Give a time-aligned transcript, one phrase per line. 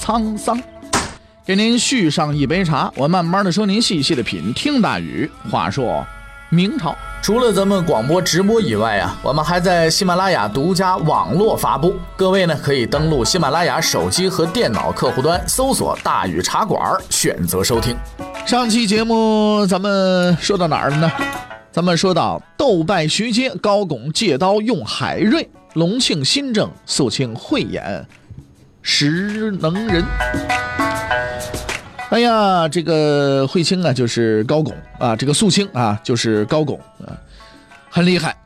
[0.00, 0.60] 沧桑。
[1.44, 4.52] 给您续上一杯茶，我慢慢的说，您细细的品。
[4.54, 6.06] 听大宇话说
[6.48, 11.94] 明朝，除了咱们广播直播以外啊，我们还在喜马拉雅独家网络发布。
[12.16, 16.80] 各位呢，可以登录喜马拉雅手机和电脑客户端，搜索“大宇茶馆”，
[17.10, 17.96] 选择收听。
[18.46, 21.10] 上期节目咱们说到哪儿了呢？
[21.72, 28.04] 咱们说到斗败徐阶，高拱借刀用海瑞，隆庆新政，肃清慧眼
[28.82, 30.04] 识能人。
[32.10, 37.14] 哎呀，这个慧清啊，就是高拱啊；这个肃清啊，就是高拱啊，
[37.88, 38.36] 很厉害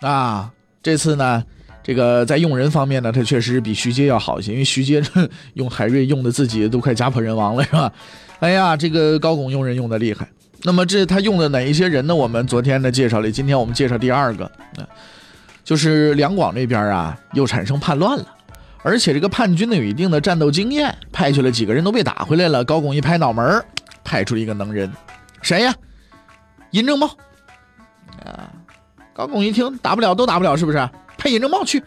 [0.00, 0.50] 啊。
[0.82, 1.42] 这次呢，
[1.82, 5.02] 这个在用人方面呢，他确实比徐阶要好一些，因为徐阶
[5.54, 7.90] 用海瑞用的自己都快家破人亡了，是吧？
[8.40, 10.28] 哎呀，这个高拱用人用的厉害。
[10.62, 12.14] 那么这他用的哪一些人呢？
[12.14, 14.50] 我们昨天的介绍里，今天我们介绍第二个，
[15.64, 18.26] 就是两广那边啊又产生叛乱了，
[18.86, 22.64] 而且这个叛军呢有一定的战斗经验，派去了几个人都被打回来了。
[22.64, 23.60] 高拱一拍脑门
[24.04, 24.88] 派出一个能人，
[25.42, 25.74] 谁呀？
[26.70, 27.08] 尹正茂。
[28.24, 28.48] 啊，
[29.12, 30.78] 高拱一听打不了都打不了，是不是？
[31.18, 31.82] 派尹正茂去。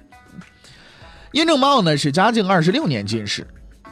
[1.31, 3.47] 尹正茂呢是嘉靖二十六年进士，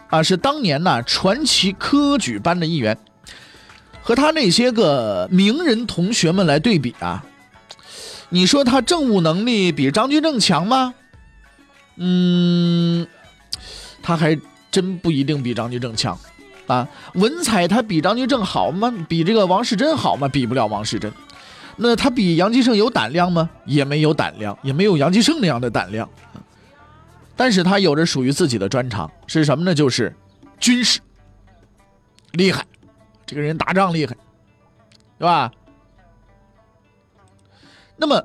[0.10, 2.98] 啊，是当年呢传奇科举班的一员。
[4.02, 7.24] 和他那些个名人同学们来对比啊，
[8.28, 10.94] 你说他政务能力比张居正强吗？
[11.98, 13.06] 嗯，
[14.02, 14.40] 他还
[14.72, 16.18] 真不一定比张居正强
[16.68, 16.88] 啊。
[17.16, 18.94] 文采他比张居正好吗？
[19.10, 20.28] 比这个王世贞好吗？
[20.28, 21.12] 比不了王世贞。
[21.76, 23.50] 那他比杨继盛有胆量吗？
[23.66, 26.10] 也没有胆量，也没有杨继盛那样的胆量。
[27.36, 29.76] 但是他有着属于自己的专长，是什么呢？
[29.76, 30.16] 就是
[30.60, 31.00] 军事
[32.32, 32.66] 厉害。
[33.28, 34.16] 这个人打仗厉害，
[35.20, 35.52] 是吧？
[37.96, 38.24] 那么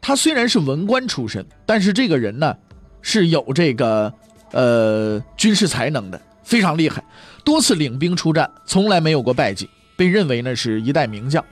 [0.00, 2.56] 他虽然是文官出身，但是这个人呢
[3.02, 4.12] 是有这个
[4.52, 7.02] 呃军事才能的，非常厉害，
[7.44, 11.44] 多次领兵出战，从来没有过败绩，被认为呢是一代名将。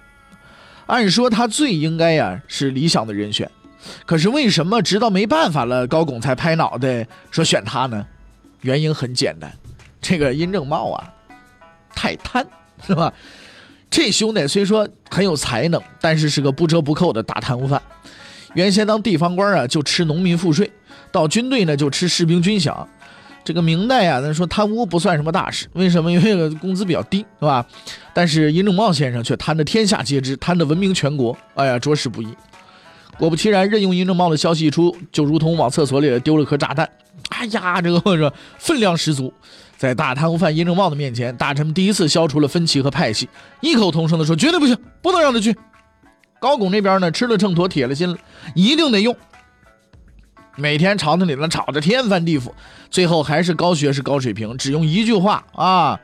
[0.87, 3.50] 按说他最应该呀是理想的人选，
[4.06, 8.06] 可是为什么直到没办法了，高拱才拍脑袋说选他呢？
[8.62, 9.53] 原因很简单，
[10.00, 11.12] 这个殷正茂啊。
[11.94, 12.47] 太贪
[12.87, 13.12] 是吧？
[13.91, 17.82] 这兄弟虽说很有才能，但是是个不折不扣的大贪污犯。
[18.54, 20.66] 原先当地方官啊，就吃农民赋税；
[21.12, 22.86] 到军队呢，就吃士兵军饷。
[23.44, 26.12] 这个明代啊，咱说贪污不算什么大事，为什么？
[26.12, 27.64] 因为工资比较低，是吧？
[28.12, 31.37] 但是殷正茂先生却贪得天下皆知，贪得闻名全国。
[31.54, 32.28] 哎呀，着实不易。
[33.19, 36.88] 果不其然，任用殷正茂的消息一出，就如同往厕所里丢了颗炸弹。
[37.31, 39.32] 哎呀，这个说分量十足。
[39.76, 43.28] 在大贪污犯殷正茂的面前，大臣们第一次消除了分歧和派系，
[43.60, 45.56] 异口同声地说：“绝对不行，不能让他去。”
[46.41, 48.16] 高拱这边呢，吃了秤砣，铁了心了，
[48.54, 49.16] 一定得用。
[50.56, 52.50] 每天朝廷里头吵得天翻地覆，
[52.91, 55.99] 最后还是高学士高水平，只用一句话啊，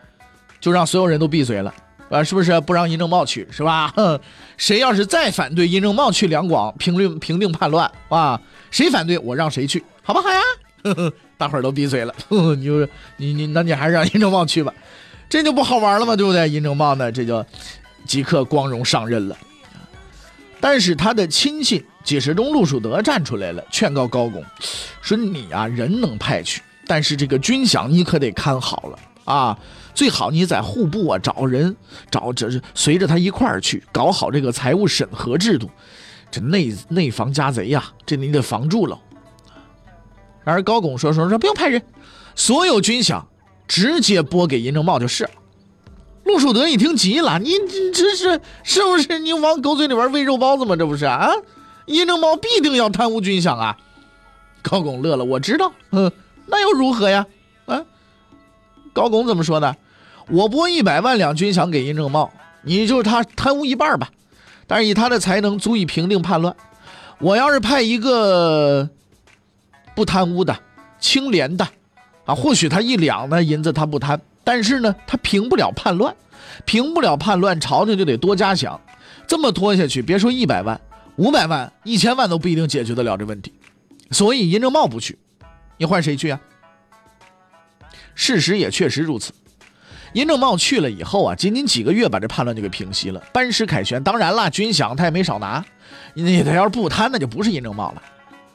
[0.60, 1.74] 就让所有人都闭嘴了
[2.08, 2.22] 啊！
[2.22, 3.48] 是不是不让殷正茂去？
[3.50, 3.92] 是吧？
[4.56, 8.40] 谁要是再反对殷正茂去两广平定平定叛乱啊？
[8.70, 9.84] 谁反对我让谁去？
[10.02, 10.40] 好不好呀？
[10.84, 11.12] 呵呵。
[11.36, 12.14] 大伙儿都闭嘴了，
[12.56, 14.72] 你说你你那你还是让殷正茂去吧，
[15.28, 16.48] 这就不好玩了嘛，对不对？
[16.48, 17.44] 殷正茂呢，这就
[18.06, 19.36] 即刻光荣上任了。
[20.64, 24.42] 但是他的亲信解释中陆树德站出来了，劝告高拱
[25.02, 29.58] 说：“你啊，人能派去，但是这个军饷你可得看好了啊，
[29.94, 31.76] 最好你在户部啊找人，
[32.10, 35.68] 找这是随着他一块儿去，搞好这个财务审核制度，
[36.30, 38.98] 这内内防家贼呀，这你得防住了。”
[40.44, 41.82] 然而高拱说说说不用派人，
[42.34, 43.22] 所有军饷
[43.68, 45.30] 直接拨给殷正茂就是了。
[46.24, 50.74] 陆树德一听急了，你这这是是不是你往狗嘴里边喂肉包子吗？
[50.76, 51.30] 这不是啊？
[51.86, 53.76] 殷正茂必定要贪污军饷啊！
[54.62, 56.10] 高拱乐了，我知道，嗯，
[56.46, 57.26] 那又如何呀？
[57.66, 57.84] 啊？
[58.92, 59.76] 高拱怎么说的？
[60.28, 62.32] 我拨一百万两军饷给殷正茂，
[62.62, 64.10] 你就是他贪污一半吧？
[64.66, 66.56] 但是以他的才能，足以平定叛乱。
[67.18, 68.88] 我要是派一个。
[69.96, 70.58] 不贪污的，
[70.98, 71.68] 清廉的，
[72.24, 76.14] 啊，或许他一两的银子他不贪，但是呢他平不了叛乱，
[76.64, 78.78] 平不了叛乱，朝廷就得多加饷，
[79.26, 80.80] 这么拖下去，别说一百万、
[81.16, 83.52] 五百万、一千万都不一定解决得了这问题。
[84.10, 85.18] 所以殷正茂不去，
[85.78, 86.38] 你换谁去啊？
[88.14, 89.32] 事实也确实如此。
[90.12, 94.00] 殷正茂去了以后啊，仅仅几个月把这叛乱就给平息了，班师凯旋。
[94.00, 95.64] 当然了，军饷他也没少拿，
[96.12, 98.02] 你他要是不贪，那就不是殷正茂了。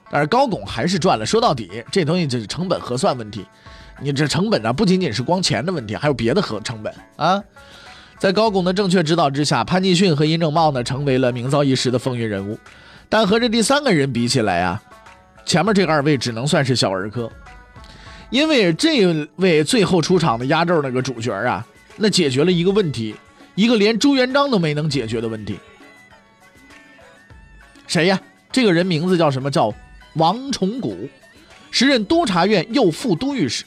[0.10, 1.26] 但是高拱还是赚了。
[1.26, 3.46] 说到底，这东西就是成本核算问题。
[4.02, 7.44] 你这成本呢，不仅仅是光钱的问题，还有别的和成本啊。
[8.18, 12.58] 在高拱的正确指导之下，潘继训和殷正茂呢，成为了名噪一时的风云人物。
[13.08, 14.82] 但和这第三个人比起来啊，
[15.46, 17.32] 前面这二位只能算是小儿科。
[18.30, 21.66] 因为这位最后出场的压轴那个主角啊，
[21.98, 23.16] 那解决了一个问题，
[23.56, 25.58] 一个连朱元璋都没能解决的问题。
[27.88, 28.20] 谁呀？
[28.52, 29.50] 这个人名字叫什么？
[29.50, 29.74] 叫
[30.14, 31.08] 王崇古，
[31.72, 33.64] 时任督察院右副都御史。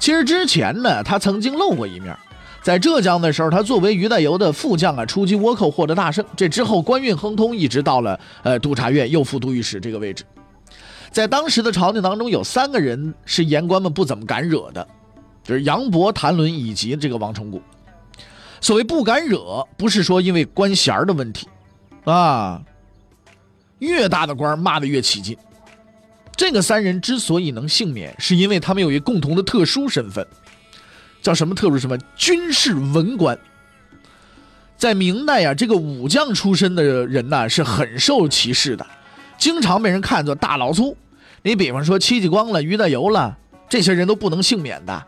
[0.00, 2.16] 其实之前呢，他曾经露过一面，
[2.62, 6.24] 在浙江的时候，他作为于代猷的副将啊，出击倭寇获得大胜。
[6.34, 10.24] 这之后官运亨通，一直到了呃督察院右副都御史这个位置。
[11.10, 14.88] 在当时的朝廷当中，有三个人是言官们不怎么敢惹的，
[15.44, 17.60] 就是杨博、谭伦以及这个王崇古。
[18.62, 21.46] 所谓不敢惹，不是说因为官衔的问题，
[22.04, 22.62] 啊，
[23.80, 25.36] 越大的官骂的越起劲。
[26.40, 30.26] 这个三人之所以能幸免，是因为他们有一个共同的特殊身份，
[31.20, 32.00] 叫什么特殊身份？
[32.16, 33.38] 军事文官。
[34.78, 38.86] 在明代呀，这个武将出身的人呢，是很受歧视的。
[39.36, 40.96] 经常被人看作大老粗，
[41.42, 43.36] 你比方说戚继光了、于大猷了，
[43.68, 45.04] 这些人都不能幸免的。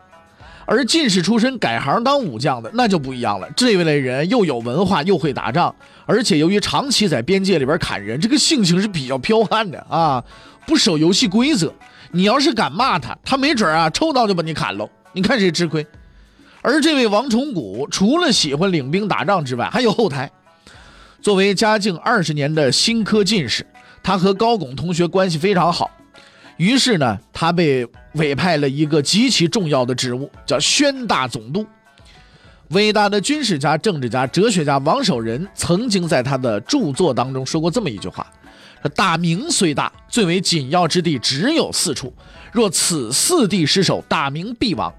[0.65, 3.49] 而进士出身改行当武将的，那就不一样了。
[3.55, 5.75] 这一类人又有文化，又会打仗，
[6.05, 10.23] 而且由于长期在边界里边砍人，这个性情是比较彪悍的啊，
[10.65, 11.73] 不守游戏规则。
[12.11, 14.89] 你要是敢骂他，他没准啊抽刀就把你砍喽。
[15.13, 15.85] 你看谁吃亏？
[16.61, 20.31] 而这位王崇古，除了喜欢领兵打仗之外，还有后台。
[21.21, 23.65] 作为嘉靖二十年的新科进士。
[24.05, 25.89] 他和高拱同学关系非常好，
[26.57, 31.65] 于是呢，他被委派了一个极其重要的职务，叫宣大总督。
[32.71, 38.27] 伟大的军事家、政治家、哲学家王守仁曾经在他的著作当中说过这么一句话
[38.89, 42.13] ：“大明虽大，最为紧要之地只有四处，
[42.51, 44.93] 若此四地失守，大明必亡。”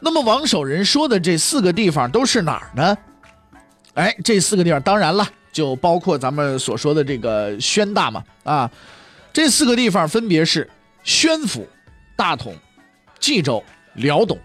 [0.00, 2.98] 那么王守仁说的这四个地方都是哪儿呢？
[3.94, 5.26] 哎，这四个地方当然了。
[5.52, 8.70] 就包括咱们所说的这个宣大嘛，啊，
[9.34, 10.66] 这四个地方分别是
[11.04, 11.68] 宣府、
[12.16, 12.56] 大同、
[13.20, 13.62] 冀州、
[13.96, 14.38] 辽东，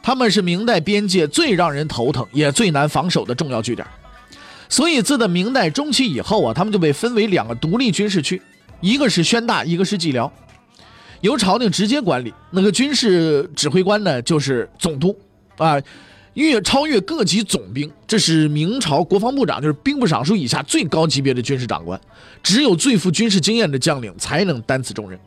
[0.00, 3.84] 他们是明代边界最让人头疼也最难防守的重要据点。
[4.70, 8.40] 所以自的明代中期以后啊，他们就被分为两个独立军事区，
[8.80, 10.32] 一个是宣大，一个是蓟辽，
[11.20, 12.32] 由朝廷直接管理。
[12.50, 15.14] 那个军事指挥官呢，就是总督，
[15.58, 15.78] 啊。
[16.34, 22.00] 越超越各级总兵，这是明朝国防部长，就是兵部尚书以下最高级别的军事长官。
[22.40, 25.18] 只有最富军事经验的将领才能担此重任。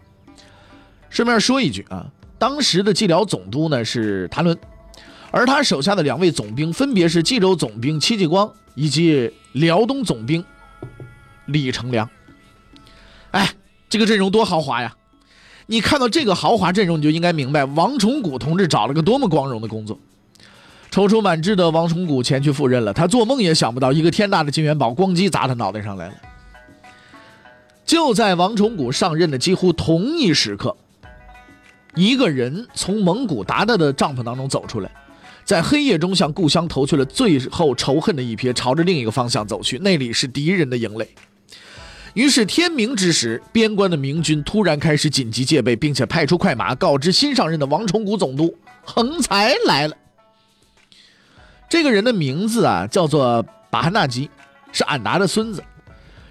[1.09, 2.07] 顺便说一句啊，
[2.39, 4.57] 当时的蓟辽总督呢是谭纶，
[5.29, 10.43] 而他手下的两位总兵分别是冀州总兵戚继光以及辽东总兵
[11.45, 12.09] 李成梁。
[13.31, 13.49] 哎，
[13.89, 14.95] 这个阵容多豪华呀！
[15.65, 19.97] 你看到这个豪华阵容，你就应该明白王崇古同志找了个多么光荣的工作。
[20.91, 26.13] 踌躇满志的王崇古前去赴任了，他做梦也想不到，一个天大的金元宝咣叽砸他脑袋上来了。
[27.85, 30.75] 就在王崇古上任的几乎同一时刻，
[31.95, 34.91] 一个人从蒙古鞑靼的帐篷当中走出来，
[35.45, 41.07] 在黑夜中向故乡投去了最后仇恨的一瞥，朝着另一个方向走去，那里是敌人的营垒。
[42.13, 49.97] 于是天明之时，边关的明军突然开始紧急戒备，并且派出快马告知新上任的王崇古总督，横财来了。
[51.67, 54.29] 这个人的名字啊，叫做巴哈纳吉，
[54.71, 55.63] 是俺达的孙子。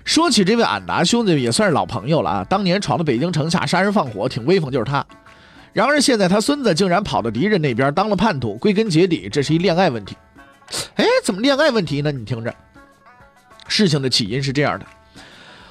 [0.04, 2.44] 说起这位俺达兄弟，也算是老朋友了啊。
[2.44, 5.04] 当年闯到北京城下，杀人放火，挺威风，就是他。
[5.72, 10.16] 然而现在他孙子竟然跑到敌人那边当了叛徒，归根结底，这是一恋爱问题。
[10.96, 12.12] 哎，怎么恋爱问题呢？
[12.12, 12.54] 你听着，
[13.68, 14.86] 事情的起因是这样的：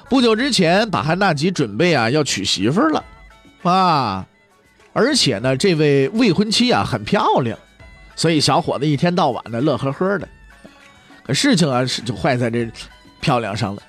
[0.08, 3.04] 不久之前，巴汉纳吉准备啊要娶媳妇了，
[3.62, 4.26] 啊，
[4.92, 7.58] 而且呢，这位未婚妻啊很漂亮。
[8.14, 10.28] 所以小伙子一天到晚的乐呵呵的，
[11.24, 12.70] 可事情啊是就坏在这
[13.20, 13.82] 漂亮上了。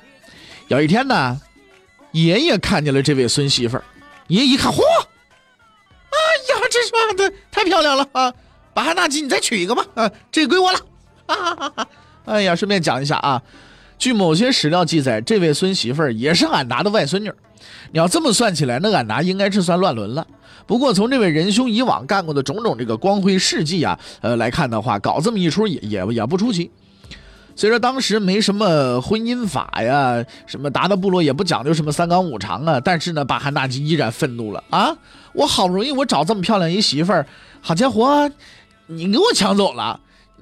[0.70, 1.39] 有一天呢，
[2.12, 3.84] 爷爷看见了这位孙媳妇儿，
[4.27, 4.82] 爷爷一看，嚯，
[6.54, 8.34] 呀，这说的太漂亮了啊！
[8.74, 10.80] 巴哈纳吉，你再娶一个吧，啊，这归我了。
[11.28, 11.88] 哈哈哈！
[12.26, 13.42] 哎呀，顺便讲一下啊，
[13.98, 17.32] 据某些史料记载，这位孙媳妇儿也是俺达的外孙女。
[17.92, 20.26] 你要这么算起来，那俺达应该是算乱伦了。
[20.66, 26.72] 不过从这位仁兄以往干过的种种这个光辉事迹啊，呃来看的话，搞这么一出也也也不出奇。
[27.56, 34.96] 虽说当时没什么婚姻法呀，什么鞑靼部落也不讲究什么三纲五常啊，但是呢，巴汉大吉依然愤怒了啊！
[35.34, 37.26] 我好不容易我找这么漂亮一媳妇儿，
[37.62, 38.30] 好家伙，
[38.88, 40.00] 你给我抢走了，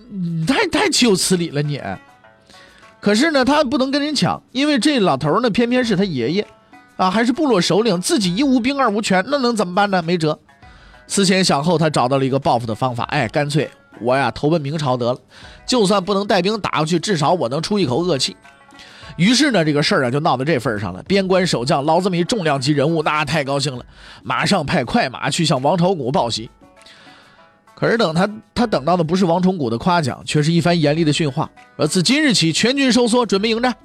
[0.09, 1.81] 你太太岂有此理了你！
[2.99, 6.47] 可是呢，他不能跟人抢，因为这老头呢，偏偏是他爷爷，
[6.95, 10.01] 啊，还是部落首领，自己一无兵二无权，那能怎么办呢？
[10.01, 10.39] 没辙。
[11.07, 13.69] 思前想后，他找到了一个报复的方法，哎，干脆。
[14.01, 15.19] 我呀，投奔明朝得了，
[15.65, 18.35] 就算不能带兵打过去，至少我能出一口恶气。
[19.17, 21.03] 于是呢，这个事儿啊就闹到这份上了。
[21.03, 23.85] 边关守将老这么一重量级人物，那太高兴了，
[24.23, 26.49] 马上派快马去向王朝谷报喜。
[27.75, 33.75] 可是等他他等到的不是王崇谷的夸奖，却是一番严厉的训话：而自今日起，全军收缩，准备迎战。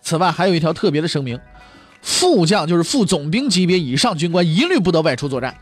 [0.00, 1.38] 此外，还有一条特别的声明：
[2.00, 5.54] 副将就是副总兵级别以上军官，一律不得外出作战。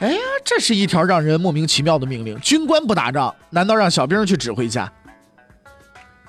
[0.00, 2.38] 哎呀，这是一条让人莫名其妙的命令。
[2.40, 4.90] 军官不打仗，难道让小兵去指挥一下？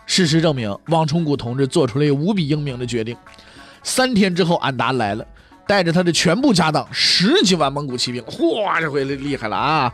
[0.06, 3.16] 事实证明，王崇古同志做出了一个无比英明的决定。
[3.82, 5.26] 三天之后，安达来了，
[5.66, 8.22] 带着他的全部家当，十几万蒙古骑兵。
[8.24, 9.94] 嚯，这回厉害了啊！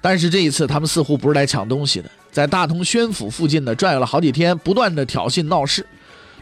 [0.00, 5.86] 但是这一次，他们似乎不是来抢东西的，在大同宣府附近呢转悠了好几天，不断的挑衅闹事。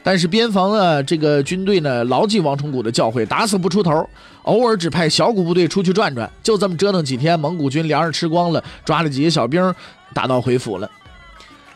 [0.07, 4.09] 但是边防呢，这个军队呢，牢记王崇古的教诲，打死不出头，
[4.43, 9.75] 偶尔只派小股部队出去转转，就这么折腾几天，蒙古军粮食吃光了，抓了几个小兵，
[10.15, 10.89] 打道回府了。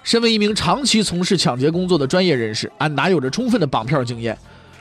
[0.05, 4.39] 身为一名长期从事抢劫工作的专业人士，安达有着充分的绑票经验。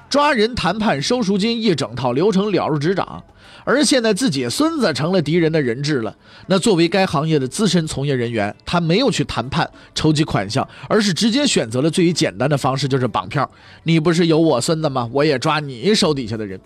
[0.08, 3.24] 抓人、谈判、收赎金，一整套流程了如指掌。
[3.70, 6.16] 而现在自己孙子成了敌人的人质了，
[6.48, 13.48] 那作为该行业的资深从业人员，他没有去谈判、筹集款项，而是直接选择了最简单的方式，就是绑票。
[13.84, 15.08] 你不是有我孙子吗？
[15.14, 16.60] 我也抓你手底下的人。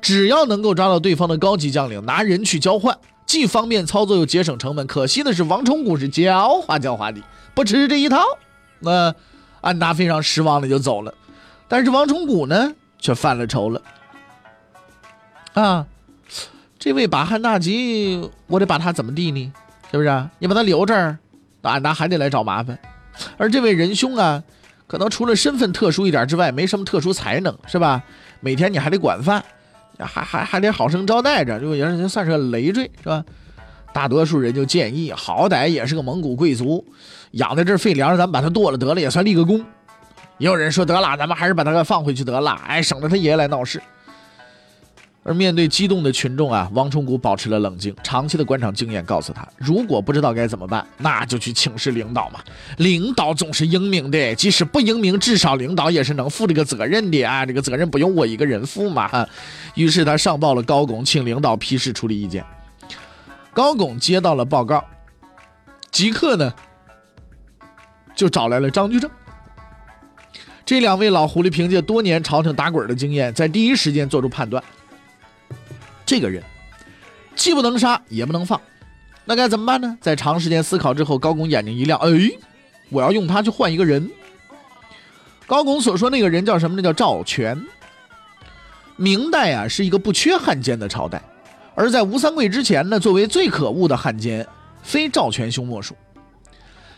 [0.00, 4.86] 只要能够抓到对方的高级将领，拿人去交换，既方便操作又节省成本。
[4.86, 7.20] 可惜的是，王崇古是狡猾狡猾的，
[7.54, 8.24] 不吃这一套。
[8.80, 9.14] 那
[9.60, 11.12] 安达非常失望的就走了。
[11.68, 13.82] 但是王崇古呢，却犯了愁了。
[15.52, 15.86] 啊，
[16.78, 19.52] 这位巴汉纳吉，我得把他怎么地呢？
[19.90, 20.28] 是不是？
[20.38, 21.18] 你把他留这儿，
[21.60, 22.78] 那安达还得来找麻烦。
[23.36, 24.40] 而这位仁兄啊，
[24.86, 28.00] 可能除了身份特殊一点之外，没什么特殊才能，是吧？
[28.38, 29.44] 每天你还得管饭，
[29.98, 33.24] 还还还得好生招待着，就也算是个累赘，是吧？
[33.92, 36.84] 大多数人就建议，好歹也是个蒙古贵族，
[37.32, 39.64] 养在这儿费粮，咱们把他剁了得了，也算立个功。
[40.36, 43.82] 也有人说得了，咱们还是把他给放回去得了，哎，省得他爷爷来闹事。
[45.24, 52.40] 而面对激动的群众啊，王崇古保持了冷静，长期的官场经验告诉他，如果不知道该怎么办，那就去请示领导嘛。
[52.78, 57.44] 领导总是英明的，即使不英明，至少领导也是能负这个责任的啊。
[57.44, 59.28] 这个责任不用我一个人负嘛。
[59.74, 62.42] 于是他上报了高拱，请领导批示处理意见。
[63.52, 64.82] 高拱接到了报告，
[65.90, 66.54] 即刻呢
[68.14, 69.10] 就找来了张居正。
[70.64, 74.62] 这两位老狐狸凭借多年朝廷打滚的经验，在第一时间做出判断：
[76.08, 76.42] 这个人
[77.36, 78.58] 既不能杀，也不能放，
[79.26, 79.98] 那该怎么办呢？
[80.00, 82.08] 在长时间思考之后，高拱眼睛一亮：“哎，
[82.88, 84.10] 我要用他去换一个人。”
[85.46, 86.74] 高拱所说那个人叫什么？
[86.74, 87.62] 那叫赵全。
[88.96, 91.22] 明代啊，是一个不缺汉奸的朝代，
[91.74, 94.46] 而在吴三桂之前呢，作为最可恶的汉奸，
[94.82, 95.94] 非赵全兄莫属。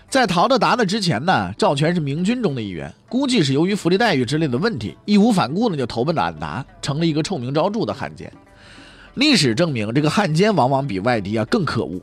[0.09, 8.33] 在逃到达的之前呢，赵全是明军中的一员，估计是由于福利待遇之类的问题，义无反顾呢就投奔了安达，成了一个臭名昭著的汉奸。
[9.15, 12.01] 历史证明，这个汉奸往往比外敌啊更可恶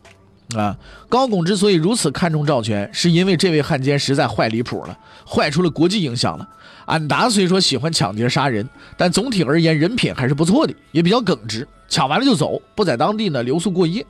[0.56, 0.78] 啊。
[1.10, 4.98] 高拱之所以如此看重赵全，是因为这位汉奸实在坏离谱了，
[5.28, 6.48] 坏出了国际影响了。
[6.86, 14.06] 安达虽说喜欢抢劫杀人，但总体而言人品还是不错的，也比较耿直，抢完了就走，不在当地呢留宿过夜。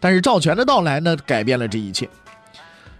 [0.00, 2.08] 但是赵全的到来呢，改变了这一切。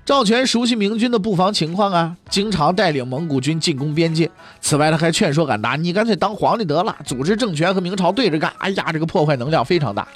[0.08, 4.30] 赵全熟悉明军的布防情况啊，经常带领蒙古军进攻边界。
[4.58, 10.08] 此外，他还劝说敢达：“你干脆当皇帝得了，组织政权和明朝对着干。”哎呀，这个破坏能量非常大。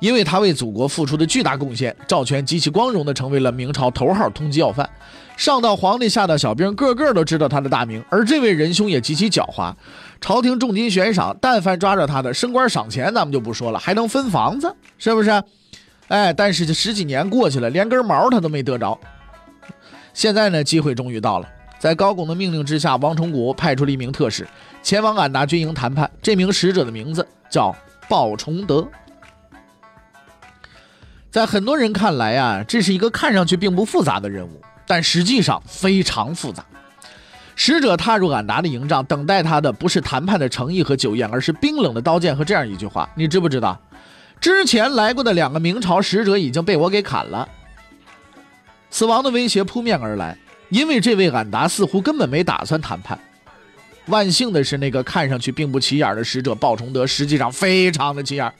[0.00, 4.90] 因为他为祖国付出的巨大贡献，赵全极其光荣地成为了明朝头号通缉要犯。
[5.36, 8.04] 上到皇帝，下到小兵，个个都知道他的大名。
[8.10, 9.72] 而这位仁兄也极其狡猾，
[10.20, 15.30] 朝廷重金悬赏，但凡抓着他的，升官赏钱，咱们就不说了，还能分房子，是不是？
[16.08, 18.98] 哎，但是这十几年过去了，连根毛他都没得着。
[20.12, 21.48] 现在呢，机会终于到了。
[21.78, 24.46] 在高拱的命令之下，王崇古派出了一名特使
[24.82, 26.10] 前往俺达军营谈判。
[26.20, 27.74] 这名使者的名字叫
[28.08, 28.86] 鲍崇德。
[31.30, 36.64] 在很多人看来啊，这是一个看上去并不复杂的任务，但实际上非常复杂。
[37.54, 43.78] 使者踏入俺达的营帐，等待他的不是谈判的诚意和酒宴，而是冰冷的刀剑和这样一句话：“你知不知道，
[44.40, 47.48] 之前来过的两个明朝使者已经被我给砍了。”
[48.90, 50.36] 死亡的威胁扑面而来，
[50.68, 53.18] 因为这位安达似乎根本没打算谈判。
[54.06, 58.52] 万幸的是，那个看上去并不起眼的使者鲍崇德，实际上非常的起眼。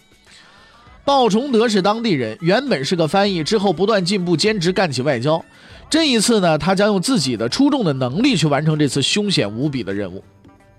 [1.04, 5.42] 鲍崇德是当地人，原本是个翻译，之后不断进步，兼职干起外交。
[5.88, 10.22] 这一次呢，他将用自己的出众的能力去完成这次凶险无比的任务。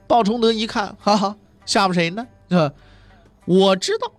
[0.08, 2.26] 鲍崇德一看，哈哈，吓唬谁呢？
[2.50, 2.72] 啊，
[3.46, 4.12] 我知道。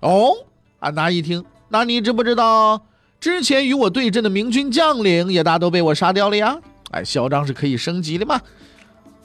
[0.00, 0.32] 哦，
[0.78, 2.80] 安达一听，那你知不知道
[3.26, 6.56] 之前与我对阵的明军将领也大都被我杀掉了呀？
[6.92, 8.40] 哎，嚣张是可以升级的嘛。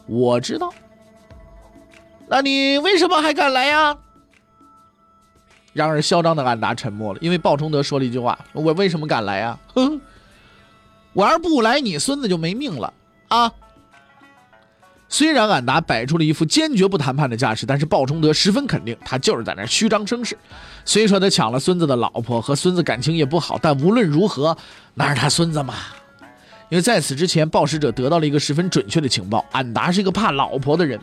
[0.08, 0.74] 我知道。
[2.28, 3.96] 那你为什么还敢来呀？
[5.74, 9.60] 然而，嚣张的安达沉默了，因为鲍崇德说了一句话：“我为什么敢来呀？
[9.76, 10.02] 哼，
[11.14, 12.92] 我要是不来，你孙子就没命了
[13.28, 13.54] 啊！”
[15.14, 20.38] 虽然安达摆出了一副坚决不谈判的架势，但是鲍崇德十分肯定，他就是在那虚张声势。
[20.86, 24.58] 虽说他抢了孙子的老婆，和孙子感情也不好，但无论如何，
[24.94, 25.76] 那是他孙子嘛。
[26.70, 30.98] 因为在此之前，报使者得到了一个十分准确的情报：安达是一个怕老婆的人。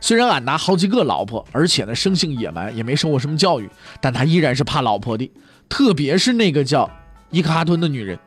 [0.00, 3.68] 虽然安达好几个老婆，而且呢生性野蛮，也没受过什么教育，
[4.00, 5.30] 但他依然是怕老婆的，
[5.68, 6.90] 特别是那个叫
[7.28, 8.18] 伊克哈吞的女人。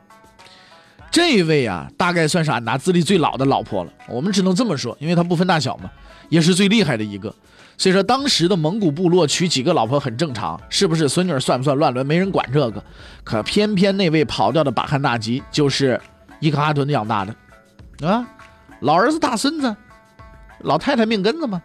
[1.15, 3.93] 这位啊，大概算是俺达资历最老的老婆了。
[4.09, 5.89] 我们只能这么说，因为他不分大小嘛，
[6.27, 7.33] 也是最厉害的一个。
[7.77, 12.83] 所以说，当时的蒙古部落娶几个老婆很正常，是不是孙女算不算乱伦，没人管这个。
[13.23, 15.97] 可偏偏那位跑掉的巴汗大吉就是。
[16.41, 17.33] 伊克哈屯养大的，
[18.05, 18.27] 啊，
[18.81, 19.73] 老儿子大孙子，
[20.63, 21.61] 老太太命根子嘛。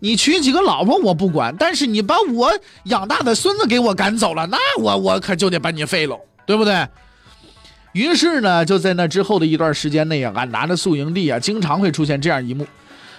[0.00, 2.52] 你娶几个老婆我不管，但是你把我
[2.84, 6.86] 养大的孙子给我赶走了，那我我可就得把你废了，对不对？
[7.92, 12.66] 于是呢，就在那之后的一段时间内啊，俺达的宿营地啊，经常会出现这样一幕：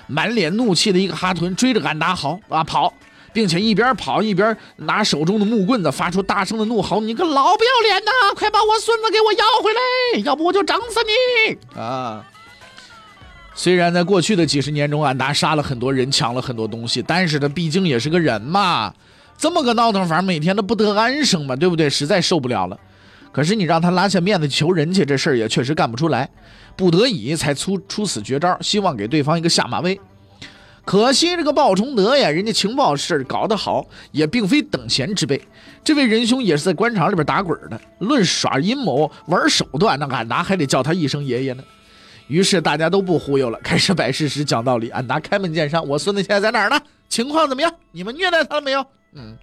[0.07, 2.93] 满脸怒气的一个哈屯追着俺达嚎啊跑。
[3.33, 12.23] 并且一边跑一边拿手中的木棍子，发出大声的怒吼：“你个老不要脸的，快把我孙子给我要回来，要不我就整死你！”啊！
[13.55, 18.93] 虽然在过去的几十年中，安达杀了很多人，抢了很多东西，但是他毕竟也是个人嘛，
[19.35, 21.89] 这么个闹腾法，每天都不得安生嘛，对不对？
[21.89, 22.79] 实在受不了了。
[23.33, 26.29] 可是你让他拉下面子求人去，这事儿也确实干不出来，
[26.77, 29.99] 不得已才出出此绝招，希望给对方一个下马威。
[30.85, 35.41] 可惜这个鲍崇德呀，人家情报事搞得好，也并非等闲之辈。
[35.83, 41.63] 这位仁兄也是在官场里边打滚的，论耍阴谋、玩手段，那俺拿还得叫他一声爷爷呢。
[42.27, 44.89] 于是大家都不忽悠了，开始摆事实、讲道理。
[44.89, 46.79] 俺拿开门见山：“我孙子现在在哪儿呢？
[47.09, 47.73] 情况怎么样？
[47.91, 49.37] 你们虐待他了没有？”嗯，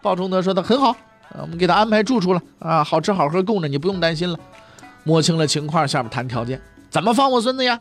[0.00, 0.96] 鲍崇德说的很好，
[1.34, 4.38] 我们给他安排住处了啊，好吃好喝供着，你不用担心了。
[5.04, 6.60] 摸清了情况，下面谈条件，
[6.90, 7.80] 怎么放我孙子呀？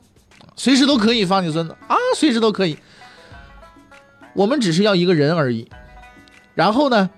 [0.56, 2.78] 随时都可以放你孙子啊，随时都可以。
[4.34, 5.68] 我们只是要一个人而已。
[6.54, 7.10] 然后呢，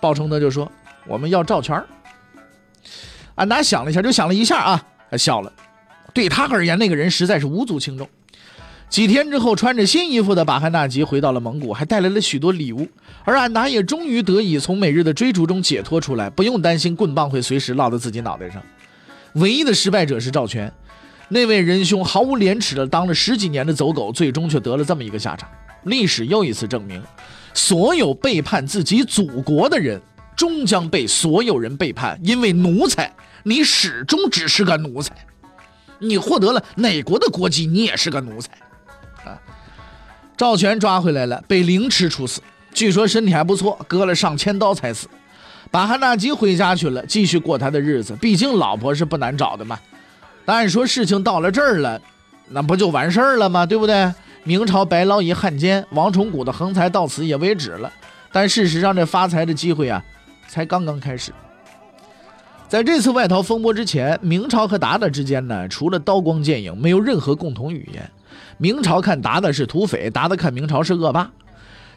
[0.00, 0.70] 鲍承德就说
[1.06, 1.82] ：“我们要赵全。”
[3.36, 5.52] 安达想了一下，就想了一下啊，他笑了。
[6.12, 8.08] 对他而言，那个人实在是无足轻重。
[8.90, 12.88] 几天之后，穿着新衣服的巴汗纳吉回到了蒙古，还带来了许多礼物。
[13.24, 18.60] 而安达也终于得以从每日的追逐中解脱出来，不用担心棍棒会随时落到自己脑袋上。
[19.34, 20.70] 唯一的失败者是赵全。
[21.28, 25.48] 那位仁兄毫无廉耻的当了十几年的走狗，最终却得了这么一个下场。
[25.84, 27.00] 历史又一次证明，
[27.54, 30.02] 所有背叛自己祖国的人，
[30.36, 32.18] 终将被所有人背叛。
[32.24, 35.14] 因为奴才，你始终只是个奴才。
[36.00, 38.50] 你获得了哪国的国籍，你也是个奴才。
[40.40, 42.40] 赵全抓回来了，被凌迟处死。
[42.72, 45.06] 据说身体还不错，割了上千刀才死。
[45.70, 48.16] 把汉纳吉回家去了，继续过他的日子。
[48.18, 49.78] 毕竟老婆是不难找的嘛。
[50.46, 52.00] 按说事情到了这儿了，
[52.48, 53.66] 那不就完事儿了吗？
[53.66, 54.10] 对不对？
[54.42, 57.92] 明朝白捞一汉奸王崇古的横财到此也为止了。
[58.32, 60.02] 但事实上，这发财的机会啊，
[60.48, 61.32] 才刚刚开始。
[62.66, 68.10] 在这次外逃风波之前，明朝和鞑靼之间呢，除了刀光剑影，没有任何共同语言。
[68.60, 71.32] 明朝看鞑靼是土匪，鞑靼看明朝是恶霸。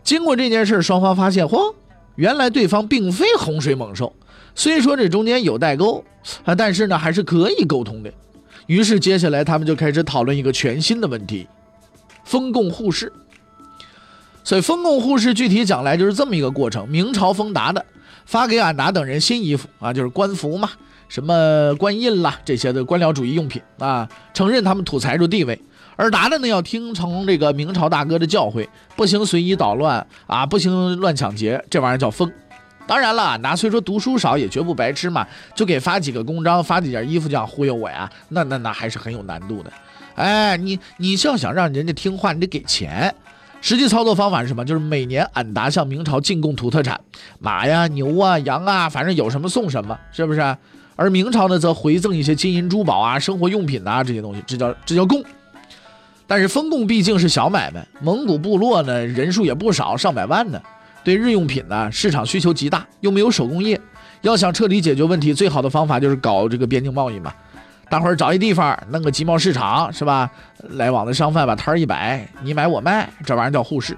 [0.01, 1.75] 经过这件事，双方发现，嚯，
[2.15, 4.13] 原来对方并非洪水猛兽。
[4.55, 6.01] 虽说这中间有代沟
[6.45, 8.09] 啊，但是呢，还是可以沟通的。
[8.67, 11.45] 于是，接下来他们就开始讨论一个全新的问题：
[12.23, 13.11] 封贡互市。
[14.45, 17.85] 所以，封贡互市具体讲来就是这么一个过程：明朝封鞑的，
[18.25, 20.69] 发给俺达等人新衣服啊，就是官服嘛，
[21.09, 25.57] 什么官印啦这些的官僚主义用品啊，承认他们土财主地位；
[25.95, 32.31] 而达的呢，要听从这个明朝大哥的教诲，不行随意捣乱啊，不行乱抢劫，这玩意儿叫封。
[32.85, 35.25] 当然了，拿虽说读书少，也绝不白痴嘛。
[35.55, 38.09] 就给发几个公章，发几件衣服，这样忽悠我呀？
[38.29, 39.71] 那那那还是很有难度的。
[40.15, 43.13] 哎，你你是要想让人家听话，你得给钱。
[43.61, 44.65] 实际操作方法是什么？
[44.65, 46.99] 就是每年俺达向明朝进贡土特产，
[47.39, 50.57] 马呀、牛啊、羊啊，反正有什么送什么，是不是？
[50.97, 55.23] 而明朝呢则回赠一些金银珠宝啊、生活用品呐这些东西，这叫这叫贡。
[56.25, 60.61] 但是封贡毕竟是小买卖，蒙古部落呢人数也不少，上百万呢，
[61.03, 63.79] 对日用品呢市场需求极大，又没有手工业，
[64.21, 67.33] 要想彻底解决问题，最好的方法就是搞这个边境贸易嘛。
[67.89, 70.29] 大伙儿找一地方弄个集贸市场是吧？
[70.69, 73.95] 来往的商贩把摊儿一摆，你买我卖，这玩意儿叫互市。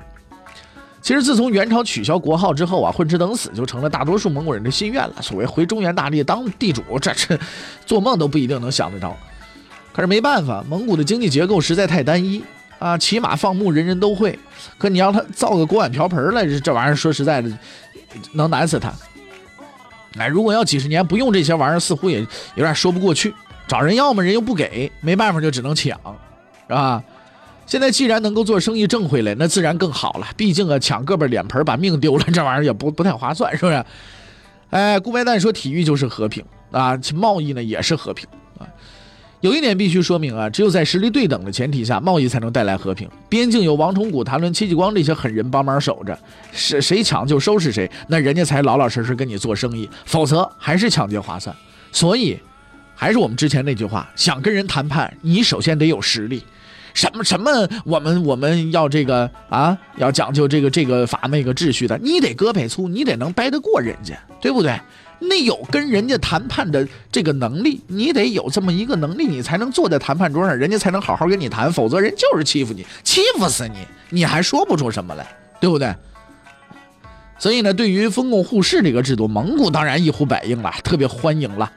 [1.02, 5.14] 其实自从元朝取消国号之后啊，混吃等死就成了大多数蒙古人的心愿了。
[5.22, 7.40] 所谓回中原大地当地主，这这
[7.86, 9.16] 做梦都不一定能想得着。
[9.96, 12.44] 可是没办法，蒙古的经济结构实在太单一
[12.80, 14.38] 啊，骑马放牧人人都会，
[14.78, 17.50] 可你让他造个锅碗瓢盆来，这这玩意儿说实在的，
[18.34, 18.94] 能难死他。
[20.18, 22.20] 哎，如果要几十年不用这些玩意儿，似乎也
[22.56, 23.34] 有点说不过去。
[23.68, 25.98] 找人要么人又不给，没办法就只能抢，
[26.68, 27.02] 是吧？
[27.66, 30.28] 现在既然能够做生意挣回来，那自然更好了。
[30.36, 33.86] 毕竟啊，抢个把脸盆把命丢了，这玩意儿也不不太划算，是不是？
[34.72, 38.28] 哎，顾白旦说体育就是和平啊，贸易呢也是和平
[38.60, 38.68] 啊。
[39.46, 43.08] 有一点必须说明啊，只有在实力对等的前提下，贸易才能带来和平。
[43.30, 46.18] 边境有王崇古、谭伦、戚继光这些狠人帮忙守着，
[46.52, 51.56] 是谁抢就收拾谁，那人家才老老实实跟你做生意，否则还是抢劫划算。
[51.92, 52.40] 所以。
[52.98, 56.42] 还是我们之前那句话，想跟人谈判，你首先得有实力。
[56.94, 57.52] 什么什么，
[57.84, 64.80] 我们我们要这个啊，要讲究这个这个法那个秩序的，你得胳膊粗，你得能掰得过人家，对不对？
[65.19, 75.25] 你有跟人家谈判的这个能力，你得有这么一个能力，你才能坐在谈判桌上，人家才能好好跟你谈，否则人就是欺负你，欺负死你，你还说不出什么来，
[75.60, 75.93] 对不对？
[77.38, 81.71] 所以呢，对于封共互市这个制度，蒙古当然一呼百应了，特别欢迎了。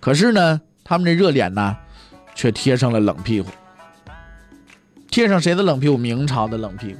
[0.00, 1.76] 可是呢，他们这热脸呢，
[2.34, 3.48] 却贴上了冷屁股。
[5.10, 5.96] 贴上谁的冷屁股？
[5.96, 6.98] 明朝的冷屁股。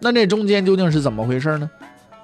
[0.00, 1.68] 那这中间究竟是怎么回事呢？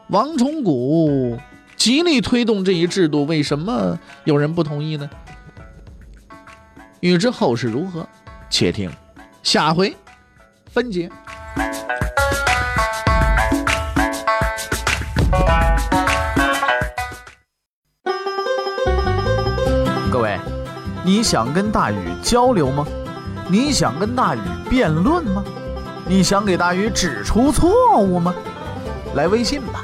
[0.08, 1.36] 王崇古
[1.76, 5.08] 极力推动这一制度，为什么有人不同意呢？
[7.00, 8.08] 欲知后事如何，
[8.48, 8.90] 且听
[9.42, 9.94] 下回
[10.70, 11.10] 分解。
[20.10, 20.38] 各位
[21.04, 22.86] 你想跟大禹交流吗？
[23.46, 25.44] 你想跟大禹辩论吗？
[26.06, 28.34] 你想给大禹指出错误吗？
[29.14, 29.83] 来微信吧，